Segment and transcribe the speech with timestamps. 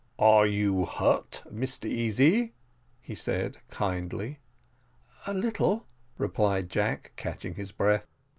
[0.17, 2.55] "Are you hurt, Mr Easy?"
[3.13, 4.39] said he kindly.
[5.27, 5.85] "A little,"
[6.17, 8.07] replied Jack, catching his breath.